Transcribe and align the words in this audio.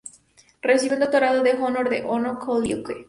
Recibió 0.63 0.95
un 0.95 1.01
doctorado 1.01 1.43
de 1.43 1.53
Honor 1.53 1.87
de 1.87 2.01
Montar 2.01 2.35
Holyoke. 2.47 2.95